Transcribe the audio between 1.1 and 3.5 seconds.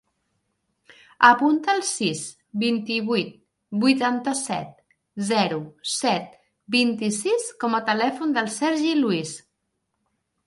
Apunta el sis, vint-i-vuit,